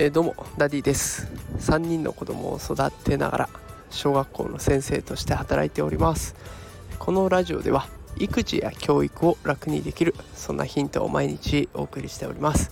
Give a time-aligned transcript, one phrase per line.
[0.00, 1.26] えー、どうもダディです。
[1.58, 3.48] 3人の子供を育てながら
[3.90, 6.36] 小学校の先生として働いております。
[7.00, 12.70] このラジオでは育児や教育を楽にできるそんなヒントを毎日お送りしております。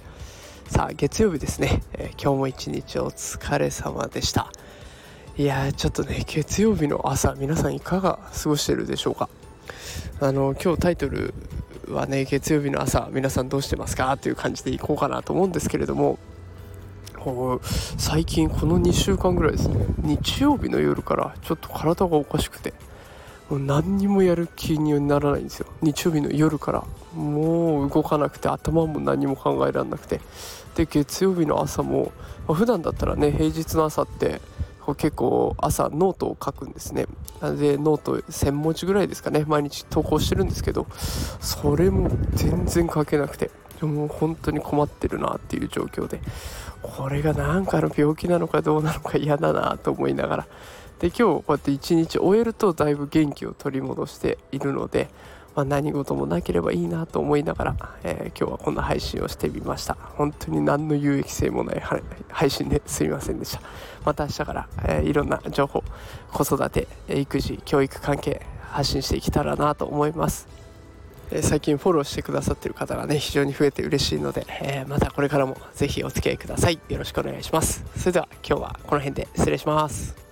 [0.68, 4.52] さあ月曜日ですね、えー、今日も一日お疲れ様でした。
[5.36, 9.28] いやちょっとね月曜日の朝皆さんいかが過ごしてるでしょうか。
[10.20, 11.34] あの今日タイトル
[11.88, 14.16] はね月曜日の朝皆さんどうしてますか？
[14.16, 16.18] という感じでいこうかなと思うんですけれども。
[17.98, 19.84] 最近この2週間ぐらいですね。
[19.98, 22.72] 日曜日の夜からちょっと体がおかしくて
[23.50, 25.66] もう何にもやる気にならないんですよ。
[25.82, 26.84] 日曜日の夜から。
[27.14, 30.20] もう動かなくて頭も何も考えられなくて。
[30.76, 32.12] で月曜日の朝も、
[32.46, 34.40] まあ、普段だったらね平日の朝って
[34.96, 37.06] 結構朝ノートを書くんですね。
[37.40, 39.44] でノート1000文字ぐらいですかね。
[39.46, 40.86] 毎日投稿してるんですけど
[41.40, 43.50] それも全然書けなくて
[43.80, 46.20] もう本当に困ってるなっていう状況で
[46.82, 50.46] これが何かの病気なのかどうなのか嫌だなと思いながら。
[50.98, 55.10] で今日こうやって一日終えるとだいぶ元気を取り戻しているので、
[55.56, 59.94] まあ、何事もなければいいなと思いながら、えー、今日はこんな配信をしてみました。
[59.94, 61.82] 本当に何の有益性もない
[62.28, 63.62] 配信ですみませんでした。
[64.04, 65.82] また明日から、えー、いろんな情報
[66.30, 70.46] 子育て育児教育関係発信していけたらなと思います。
[71.40, 76.78] 最近フォローしてくださってる方がね非常に増えて嬉しいので、えー、またこれからもぜひお付き合いください。
[76.88, 77.82] よろしくお願いします。
[77.96, 80.25] それでは今日はこの辺で失礼します。